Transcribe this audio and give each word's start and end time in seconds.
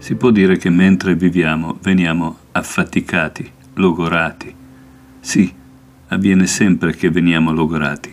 Si 0.00 0.14
può 0.14 0.30
dire 0.30 0.56
che 0.56 0.70
mentre 0.70 1.14
viviamo 1.14 1.78
veniamo 1.82 2.38
affaticati, 2.52 3.48
logorati. 3.74 4.52
Sì, 5.20 5.52
avviene 6.08 6.46
sempre 6.46 6.94
che 6.94 7.10
veniamo 7.10 7.52
logorati, 7.52 8.10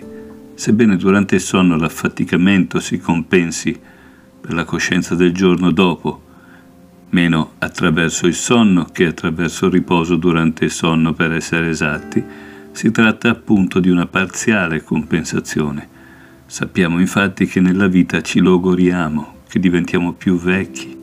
sebbene 0.53 0.97
durante 0.97 1.35
il 1.35 1.41
sonno 1.41 1.77
l'affaticamento 1.77 2.81
si 2.81 2.99
compensi 2.99 3.79
per 4.41 4.53
la 4.53 4.65
coscienza 4.65 5.15
del 5.15 5.31
giorno 5.31 5.71
dopo, 5.71 6.21
meno 7.11 7.53
attraverso 7.59 8.27
il 8.27 8.35
sonno 8.35 8.83
che 8.91 9.05
attraverso 9.05 9.67
il 9.67 9.71
riposo 9.71 10.17
durante 10.17 10.65
il 10.65 10.71
sonno 10.71 11.13
per 11.13 11.31
essere 11.31 11.69
esatti, 11.69 12.21
si 12.73 12.91
tratta 12.91 13.29
appunto 13.29 13.79
di 13.79 13.89
una 13.89 14.07
parziale 14.07 14.83
compensazione. 14.83 15.87
Sappiamo 16.45 16.99
infatti 16.99 17.45
che 17.45 17.61
nella 17.61 17.87
vita 17.87 18.21
ci 18.21 18.39
logoriamo, 18.41 19.35
che 19.47 19.59
diventiamo 19.59 20.11
più 20.11 20.37
vecchi, 20.37 20.96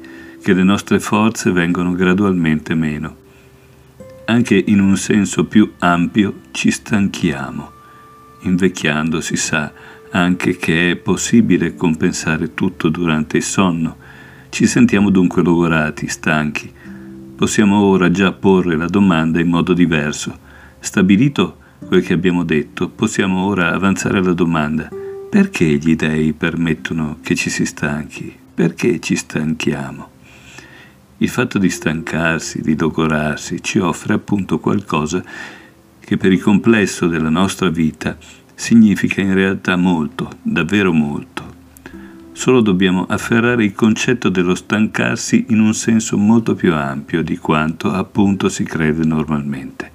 che 0.44 0.52
le 0.52 0.62
nostre 0.62 1.00
forze 1.00 1.50
vengono 1.52 1.92
gradualmente 1.92 2.74
meno. 2.74 3.16
Anche 4.26 4.62
in 4.66 4.78
un 4.78 4.94
senso 4.98 5.46
più 5.46 5.72
ampio 5.78 6.40
ci 6.50 6.70
stanchiamo. 6.70 7.70
Invecchiando 8.42 9.22
si 9.22 9.36
sa 9.36 9.72
anche 10.10 10.58
che 10.58 10.90
è 10.90 10.96
possibile 10.96 11.74
compensare 11.74 12.52
tutto 12.52 12.90
durante 12.90 13.38
il 13.38 13.42
sonno. 13.42 13.96
Ci 14.50 14.66
sentiamo 14.66 15.08
dunque 15.08 15.42
logorati, 15.42 16.08
stanchi. 16.08 16.70
Possiamo 17.34 17.80
ora 17.80 18.10
già 18.10 18.32
porre 18.32 18.76
la 18.76 18.86
domanda 18.86 19.40
in 19.40 19.48
modo 19.48 19.72
diverso. 19.72 20.38
Stabilito 20.78 21.56
quel 21.86 22.04
che 22.04 22.12
abbiamo 22.12 22.44
detto, 22.44 22.90
possiamo 22.90 23.46
ora 23.46 23.72
avanzare 23.72 24.22
la 24.22 24.34
domanda 24.34 24.90
perché 25.30 25.64
gli 25.64 25.96
dèi 25.96 26.34
permettono 26.34 27.16
che 27.22 27.34
ci 27.34 27.48
si 27.48 27.64
stanchi? 27.64 28.30
Perché 28.54 29.00
ci 29.00 29.16
stanchiamo? 29.16 30.13
Il 31.18 31.28
fatto 31.28 31.58
di 31.58 31.70
stancarsi, 31.70 32.60
di 32.60 32.76
logorarsi, 32.76 33.62
ci 33.62 33.78
offre 33.78 34.14
appunto 34.14 34.58
qualcosa 34.58 35.22
che 36.00 36.16
per 36.16 36.32
il 36.32 36.42
complesso 36.42 37.06
della 37.06 37.30
nostra 37.30 37.68
vita 37.68 38.16
significa 38.54 39.20
in 39.20 39.32
realtà 39.32 39.76
molto, 39.76 40.38
davvero 40.42 40.92
molto. 40.92 41.52
Solo 42.32 42.60
dobbiamo 42.60 43.06
afferrare 43.06 43.64
il 43.64 43.74
concetto 43.74 44.28
dello 44.28 44.56
stancarsi 44.56 45.46
in 45.50 45.60
un 45.60 45.72
senso 45.72 46.18
molto 46.18 46.56
più 46.56 46.74
ampio 46.74 47.22
di 47.22 47.38
quanto 47.38 47.92
appunto 47.92 48.48
si 48.48 48.64
crede 48.64 49.04
normalmente. 49.04 49.92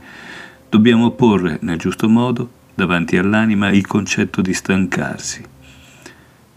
Dobbiamo 0.69 1.11
porre 1.11 1.59
nel 1.63 1.77
giusto 1.77 2.07
modo 2.07 2.49
davanti 2.73 3.17
all'anima 3.17 3.69
il 3.71 3.85
concetto 3.85 4.41
di 4.41 4.53
stancarsi. 4.53 5.43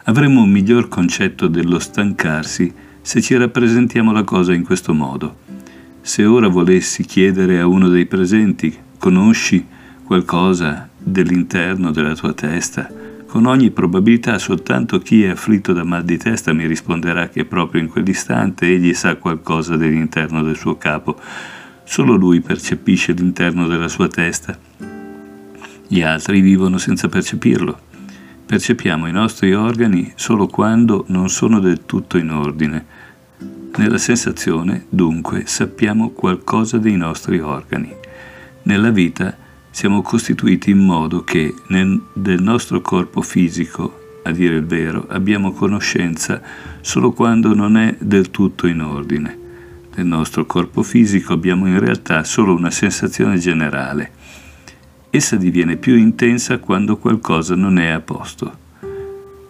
Avremo 0.05 0.43
un 0.43 0.51
miglior 0.51 0.87
concetto 0.87 1.49
dello 1.49 1.81
stancarsi 1.81 2.73
se 3.03 3.21
ci 3.21 3.37
rappresentiamo 3.37 4.13
la 4.13 4.23
cosa 4.23 4.55
in 4.55 4.65
questo 4.65 4.95
modo. 4.95 5.37
Se 6.01 6.25
ora 6.25 6.49
volessi 6.49 7.05
chiedere 7.05 7.61
a 7.61 7.67
uno 7.67 7.89
dei 7.89 8.07
presenti, 8.07 8.75
conosci 8.99 9.67
qualcosa 10.05 10.89
dell'interno 10.97 11.91
della 11.91 12.15
tua 12.15 12.33
testa, 12.33 12.89
con 13.27 13.47
ogni 13.47 13.71
probabilità 13.71 14.39
soltanto 14.39 14.99
chi 14.99 15.25
è 15.25 15.31
afflitto 15.31 15.73
da 15.73 15.85
mal 15.85 16.05
di 16.05 16.19
testa 16.19 16.53
mi 16.53 16.67
risponderà 16.67 17.29
che 17.29 17.45
proprio 17.45 17.81
in 17.81 17.89
quell'istante 17.89 18.67
egli 18.67 18.93
sa 18.93 19.17
qualcosa 19.17 19.77
dell'interno 19.77 20.43
del 20.43 20.57
suo 20.57 20.77
capo. 20.77 21.19
Solo 21.85 22.15
lui 22.15 22.41
percepisce 22.41 23.13
l'interno 23.13 23.67
della 23.67 23.89
sua 23.89 24.09
testa. 24.09 24.59
Gli 25.89 26.03
altri 26.03 26.41
vivono 26.41 26.79
senza 26.79 27.09
percepirlo. 27.09 27.92
Percepiamo 28.53 29.07
i 29.07 29.13
nostri 29.13 29.55
organi 29.55 30.13
solo 30.15 30.47
quando 30.47 31.07
non 31.09 31.31
sono 31.31 31.59
del 31.59 31.87
tutto 31.87 32.19
in 32.19 32.31
ordine. 32.31 32.85
Nella 33.77 33.97
sensazione, 33.97 34.85
dunque, 34.91 35.45
sappiamo 35.47 36.11
qualcosa 36.11 36.77
dei 36.77 36.99
nostri 36.99 37.41
organi. 37.41 37.91
Nella 38.65 38.91
vita 38.91 39.35
siamo 39.71 40.03
costituiti 40.03 40.71
in 40.71 40.81
modo 40.81 41.25
che 41.25 41.55
nel, 41.69 41.99
del 42.13 42.43
nostro 42.43 42.83
corpo 42.83 43.23
fisico, 43.23 44.21
a 44.25 44.33
dire 44.33 44.57
il 44.57 44.67
vero, 44.67 45.07
abbiamo 45.09 45.53
conoscenza 45.53 46.43
solo 46.83 47.13
quando 47.13 47.55
non 47.55 47.79
è 47.79 47.97
del 48.01 48.31
tutto 48.31 48.67
in 48.67 48.83
ordine. 48.83 49.39
Nel 49.95 50.05
nostro 50.05 50.45
corpo 50.45 50.83
fisico 50.83 51.33
abbiamo 51.33 51.69
in 51.69 51.79
realtà 51.79 52.23
solo 52.23 52.55
una 52.55 52.71
sensazione 52.71 53.39
generale 53.39 54.13
Essa 55.15 55.37
diviene 55.37 55.77
più 55.77 55.95
intensa 55.95 56.57
quando 56.57 56.97
qualcosa 56.97 57.55
non 57.55 57.79
è 57.79 57.89
a 57.89 58.01
posto. 58.01 58.57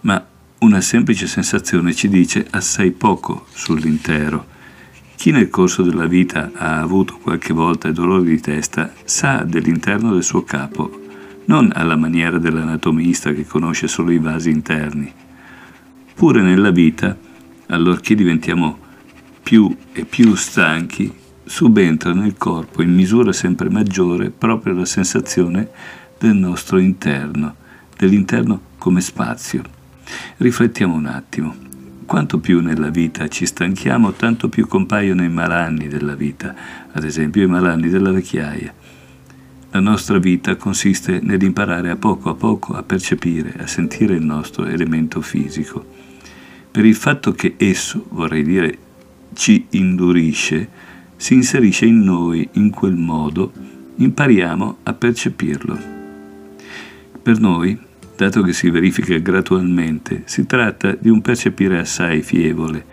Ma 0.00 0.26
una 0.58 0.80
semplice 0.80 1.28
sensazione 1.28 1.94
ci 1.94 2.08
dice 2.08 2.44
assai 2.50 2.90
poco 2.90 3.46
sull'intero. 3.52 4.44
Chi 5.14 5.30
nel 5.30 5.50
corso 5.50 5.84
della 5.84 6.06
vita 6.06 6.50
ha 6.52 6.80
avuto 6.80 7.16
qualche 7.22 7.52
volta 7.52 7.92
dolore 7.92 8.24
di 8.24 8.40
testa 8.40 8.92
sa 9.04 9.44
dell'interno 9.44 10.14
del 10.14 10.24
suo 10.24 10.42
capo, 10.42 11.00
non 11.44 11.70
alla 11.72 11.94
maniera 11.94 12.38
dell'anatomista 12.38 13.32
che 13.32 13.46
conosce 13.46 13.86
solo 13.86 14.10
i 14.10 14.18
vasi 14.18 14.50
interni. 14.50 15.12
Pure 16.12 16.42
nella 16.42 16.72
vita, 16.72 17.16
allorché 17.68 18.16
diventiamo 18.16 18.78
più 19.40 19.72
e 19.92 20.04
più 20.06 20.34
stanchi, 20.34 21.20
subentra 21.44 22.12
nel 22.12 22.36
corpo 22.36 22.82
in 22.82 22.94
misura 22.94 23.32
sempre 23.32 23.68
maggiore 23.70 24.30
proprio 24.30 24.74
la 24.74 24.84
sensazione 24.84 25.68
del 26.18 26.34
nostro 26.34 26.78
interno, 26.78 27.56
dell'interno 27.96 28.60
come 28.78 29.00
spazio. 29.00 29.62
Riflettiamo 30.38 30.94
un 30.94 31.06
attimo. 31.06 31.54
Quanto 32.04 32.38
più 32.38 32.60
nella 32.60 32.90
vita 32.90 33.28
ci 33.28 33.46
stanchiamo, 33.46 34.12
tanto 34.12 34.48
più 34.48 34.66
compaiono 34.66 35.24
i 35.24 35.28
malanni 35.28 35.88
della 35.88 36.14
vita, 36.14 36.54
ad 36.92 37.04
esempio 37.04 37.42
i 37.42 37.46
malanni 37.46 37.88
della 37.88 38.10
vecchiaia. 38.10 38.74
La 39.70 39.80
nostra 39.80 40.18
vita 40.18 40.56
consiste 40.56 41.20
nell'imparare 41.22 41.88
a 41.88 41.96
poco 41.96 42.28
a 42.28 42.34
poco 42.34 42.74
a 42.74 42.82
percepire, 42.82 43.54
a 43.58 43.66
sentire 43.66 44.14
il 44.14 44.22
nostro 44.22 44.66
elemento 44.66 45.22
fisico. 45.22 45.84
Per 46.70 46.84
il 46.84 46.94
fatto 46.94 47.32
che 47.32 47.54
esso, 47.56 48.04
vorrei 48.10 48.42
dire, 48.42 48.78
ci 49.32 49.66
indurisce, 49.70 50.68
si 51.22 51.34
inserisce 51.34 51.86
in 51.86 52.00
noi 52.00 52.48
in 52.54 52.70
quel 52.70 52.96
modo, 52.96 53.52
impariamo 53.94 54.78
a 54.82 54.92
percepirlo. 54.92 55.78
Per 57.22 57.38
noi, 57.38 57.78
dato 58.16 58.42
che 58.42 58.52
si 58.52 58.68
verifica 58.70 59.16
gradualmente, 59.18 60.22
si 60.24 60.46
tratta 60.46 60.96
di 60.98 61.08
un 61.08 61.20
percepire 61.20 61.78
assai 61.78 62.22
fievole. 62.22 62.84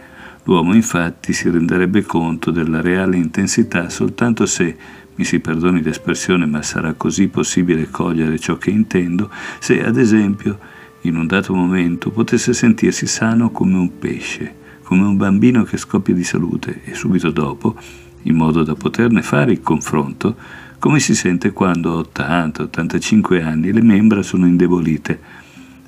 L'uomo 0.44 0.76
infatti 0.76 1.34
si 1.34 1.50
renderebbe 1.50 2.04
conto 2.04 2.52
della 2.52 2.82
reale 2.82 3.18
intensità 3.18 3.90
soltanto 3.90 4.46
se, 4.46 4.78
mi 5.16 5.24
si 5.24 5.40
perdoni 5.40 5.82
l'espressione, 5.82 6.46
ma 6.46 6.62
sarà 6.62 6.94
così 6.94 7.30
possibile 7.30 7.90
cogliere 7.90 8.38
ciò 8.38 8.60
che 8.60 8.70
intendo, 8.70 9.32
se 9.58 9.84
ad 9.84 9.98
esempio 9.98 10.60
in 11.02 11.18
un 11.18 11.26
dato 11.26 11.56
momento 11.56 12.12
potesse 12.12 12.54
sentirsi 12.54 13.08
sano 13.08 13.50
come 13.50 13.76
un 13.76 13.98
pesce, 13.98 14.54
come 14.84 15.02
un 15.02 15.18
bambino 15.18 15.64
che 15.64 15.78
scoppia 15.78 16.14
di 16.14 16.24
salute 16.24 16.82
e 16.84 16.94
subito 16.94 17.32
dopo 17.32 17.76
in 18.24 18.36
modo 18.36 18.64
da 18.64 18.76
poterne 18.76 19.22
fare 19.22 19.52
il 19.52 19.62
confronto, 19.62 20.36
come 20.80 21.00
si 21.00 21.14
sente 21.14 21.52
quando 21.52 22.00
a 22.00 22.24
80-85 22.24 23.44
anni 23.44 23.72
le 23.72 23.82
membra 23.82 24.22
sono 24.24 24.46
indebolite. 24.46 25.20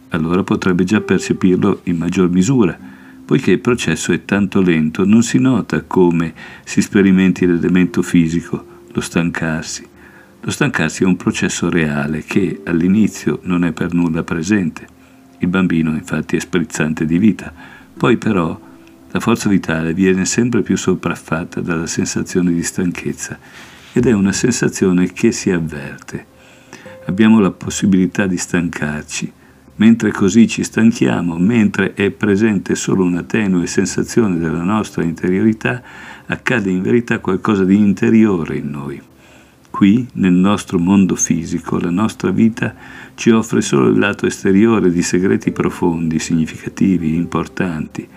Allora 0.10 0.44
potrebbe 0.44 0.84
già 0.84 1.00
percepirlo 1.00 1.82
in 1.84 1.98
maggior 1.98 2.30
misura, 2.30 2.78
poiché 3.26 3.52
il 3.52 3.60
processo 3.60 4.12
è 4.12 4.26
tanto 4.26 4.62
lento, 4.62 5.06
non 5.06 5.24
si 5.24 5.40
nota 5.40 5.84
come 5.84 6.34
si 6.66 6.82
sperimenti 6.82 7.46
l'elemento 7.46 8.02
fisico, 8.02 8.66
lo 8.92 9.00
stancarsi. 9.00 9.88
Lo 10.42 10.52
stancarsi 10.52 11.04
è 11.04 11.06
un 11.06 11.16
processo 11.16 11.70
reale 11.70 12.24
che 12.24 12.62
all'inizio 12.66 13.40
non 13.44 13.64
è 13.64 13.72
per 13.72 13.94
nulla 13.94 14.24
presente. 14.24 14.86
Il 15.38 15.48
bambino 15.48 15.92
infatti 15.92 16.36
è 16.36 16.40
sprizzante 16.40 17.06
di 17.06 17.18
vita, 17.18 17.54
poi 17.96 18.18
però 18.18 18.60
la 19.12 19.20
forza 19.20 19.50
vitale 19.50 19.94
viene 19.94 20.26
sempre 20.26 20.62
più 20.62 20.78
sopraffatta 20.78 21.60
dalla 21.60 21.86
sensazione 21.86 22.54
di 22.54 22.64
stanchezza 22.64 23.38
ed 23.92 24.06
è 24.06 24.14
una 24.14 24.32
sensazione 24.32 25.12
che 25.12 25.34
si 25.34 25.52
avverte. 25.52 26.26
Abbiamo 27.06 27.42
la 27.42 27.52
possibilità 27.52 28.26
di 28.26 28.38
stancarci, 28.38 29.32
mentre 29.76 30.12
così 30.12 30.48
ci 30.48 30.64
stanchiamo, 30.64 31.38
mentre 31.38 31.94
è 31.94 32.10
presente 32.12 32.76
solo 32.76 33.04
una 33.04 33.24
tenue 33.24 33.68
sensazione 33.68 34.38
della 34.38 34.64
nostra 34.64 35.04
interiorità, 35.04 35.82
accade 36.28 36.70
in 36.70 36.82
verità 36.82 37.20
qualcosa 37.20 37.66
di 37.66 37.76
interiore 37.76 38.56
in 38.56 38.70
noi. 38.70 39.02
Qui, 39.70 40.08
nel 40.14 40.34
nostro 40.34 40.80
mondo 40.80 41.16
fisico, 41.16 41.80
la 41.80 41.90
nostra 41.90 42.30
vita 42.32 42.76
ci 43.16 43.30
offre 43.32 43.62
solo 43.62 43.88
il 43.88 44.00
lato 44.00 44.26
esteriore 44.26 44.90
di 44.90 45.02
segreti 45.02 45.52
profondi, 45.52 46.20
significativi, 46.20 47.16
importanti, 47.16 48.08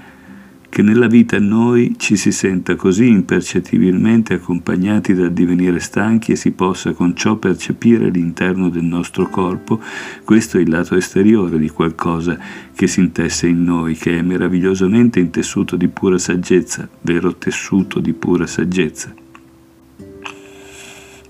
che 0.75 0.83
nella 0.83 1.07
vita 1.07 1.39
noi 1.39 1.95
ci 1.99 2.17
si 2.17 2.33
senta 2.33 2.75
così 2.75 3.07
impercettibilmente 3.07 4.35
accompagnati 4.35 5.15
dal 5.15 5.33
divenire 5.33 5.79
stanchi 5.79 6.33
e 6.33 6.37
si 6.37 6.51
possa 6.51 6.91
con 6.95 7.15
ciò 7.15 7.37
percepire 7.37 8.11
l'interno 8.11 8.69
del 8.69 8.83
nostro 8.83 9.29
corpo, 9.29 9.81
questo 10.25 10.59
è 10.59 10.63
il 10.63 10.69
lato 10.69 10.97
esteriore 10.97 11.61
di 11.61 11.69
qualcosa 11.69 12.37
che 12.75 12.89
si 12.89 12.99
intesse 12.99 13.47
in 13.47 13.63
noi, 13.63 13.95
che 13.95 14.19
è 14.19 14.23
meravigliosamente 14.23 15.21
intessuto 15.21 15.77
di 15.77 15.87
pura 15.87 16.19
saggezza, 16.19 16.89
vero 17.03 17.37
tessuto 17.37 18.01
di 18.01 18.13
pura 18.13 18.45
saggezza. 18.45 19.15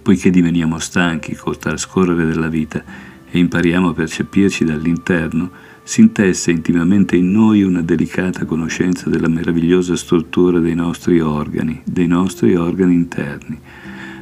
Poiché 0.01 0.31
diveniamo 0.31 0.79
stanchi 0.79 1.35
col 1.35 1.59
trascorrere 1.59 2.25
della 2.25 2.49
vita 2.49 2.83
e 3.31 3.39
impariamo 3.39 3.91
a 3.91 3.93
percepirci 3.93 4.65
dall'interno, 4.65 5.51
si 5.87 6.01
intesse 6.01 6.51
intimamente 6.51 7.15
in 7.15 7.31
noi 7.31 7.63
una 7.63 7.83
delicata 7.83 8.47
conoscenza 8.47 9.11
della 9.11 9.29
meravigliosa 9.29 9.95
struttura 9.97 10.59
dei 10.59 10.75
nostri 10.75 11.21
organi, 11.21 11.83
dei 11.85 12.07
nostri 12.07 12.57
organi 12.57 12.95
interni. 12.95 13.61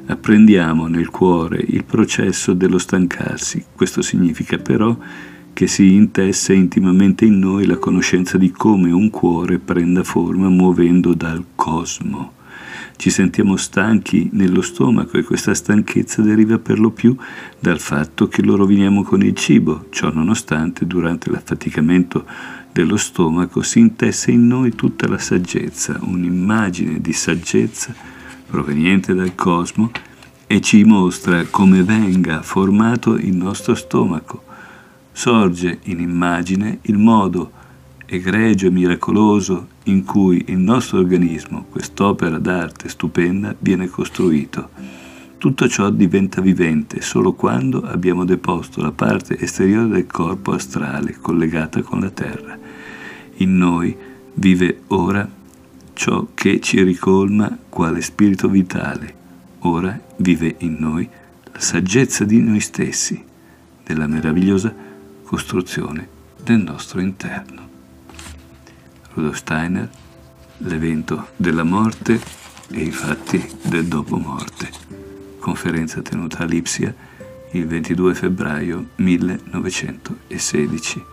Apprendiamo 0.06 0.88
nel 0.88 1.08
cuore 1.08 1.64
il 1.64 1.84
processo 1.84 2.52
dello 2.52 2.78
stancarsi. 2.78 3.64
Questo 3.76 4.02
significa 4.02 4.58
però 4.58 4.98
che 5.52 5.68
si 5.68 5.94
intesse 5.94 6.52
intimamente 6.52 7.24
in 7.24 7.38
noi 7.38 7.64
la 7.66 7.76
conoscenza 7.76 8.36
di 8.38 8.50
come 8.50 8.90
un 8.90 9.08
cuore 9.10 9.60
prenda 9.60 10.02
forma 10.02 10.48
muovendo 10.48 11.14
dal 11.14 11.44
cosmo. 11.54 12.40
Ci 12.96 13.10
sentiamo 13.10 13.56
stanchi 13.56 14.30
nello 14.32 14.62
stomaco 14.62 15.18
e 15.18 15.24
questa 15.24 15.54
stanchezza 15.54 16.22
deriva 16.22 16.58
per 16.58 16.78
lo 16.78 16.90
più 16.90 17.16
dal 17.58 17.80
fatto 17.80 18.28
che 18.28 18.42
lo 18.42 18.56
roviniamo 18.56 19.02
con 19.02 19.22
il 19.22 19.34
cibo. 19.34 19.86
Ciò 19.90 20.12
nonostante, 20.12 20.86
durante 20.86 21.30
l'affaticamento 21.30 22.24
dello 22.72 22.96
stomaco 22.96 23.62
si 23.62 23.80
intesse 23.80 24.30
in 24.30 24.46
noi 24.46 24.74
tutta 24.74 25.08
la 25.08 25.18
saggezza, 25.18 25.98
un'immagine 26.00 27.00
di 27.00 27.12
saggezza 27.12 27.94
proveniente 28.46 29.14
dal 29.14 29.34
cosmo 29.34 29.90
e 30.46 30.60
ci 30.60 30.84
mostra 30.84 31.44
come 31.46 31.82
venga 31.82 32.42
formato 32.42 33.16
il 33.16 33.34
nostro 33.34 33.74
stomaco. 33.74 34.44
Sorge 35.10 35.80
in 35.84 36.00
immagine 36.00 36.78
il 36.82 36.98
modo 36.98 37.60
egregio 38.14 38.66
e 38.66 38.70
miracoloso 38.70 39.68
in 39.84 40.04
cui 40.04 40.44
il 40.48 40.58
nostro 40.58 40.98
organismo, 40.98 41.64
quest'opera 41.70 42.38
d'arte 42.38 42.90
stupenda, 42.90 43.54
viene 43.58 43.88
costruito. 43.88 44.68
Tutto 45.38 45.66
ciò 45.66 45.88
diventa 45.88 46.42
vivente 46.42 47.00
solo 47.00 47.32
quando 47.32 47.80
abbiamo 47.80 48.26
deposto 48.26 48.82
la 48.82 48.92
parte 48.92 49.38
esteriore 49.38 49.88
del 49.88 50.06
corpo 50.06 50.52
astrale 50.52 51.16
collegata 51.22 51.80
con 51.80 52.00
la 52.00 52.10
terra. 52.10 52.58
In 53.36 53.56
noi 53.56 53.96
vive 54.34 54.82
ora 54.88 55.26
ciò 55.94 56.28
che 56.34 56.60
ci 56.60 56.82
ricolma 56.82 57.56
quale 57.70 58.02
spirito 58.02 58.46
vitale. 58.48 59.20
Ora 59.60 59.98
vive 60.16 60.56
in 60.58 60.76
noi 60.78 61.08
la 61.50 61.60
saggezza 61.60 62.24
di 62.24 62.42
noi 62.42 62.60
stessi, 62.60 63.24
della 63.82 64.06
meravigliosa 64.06 64.72
costruzione 65.24 66.06
del 66.44 66.62
nostro 66.62 67.00
interno. 67.00 67.71
Rudolf 69.14 69.36
Steiner, 69.36 69.88
l'evento 70.58 71.28
della 71.36 71.64
morte 71.64 72.20
e 72.70 72.80
i 72.80 72.90
fatti 72.90 73.58
del 73.62 73.86
dopo 73.86 74.16
morte. 74.16 74.70
Conferenza 75.38 76.02
tenuta 76.02 76.38
a 76.38 76.44
Lipsia 76.44 76.94
il 77.52 77.66
22 77.66 78.14
febbraio 78.14 78.88
1916. 78.96 81.11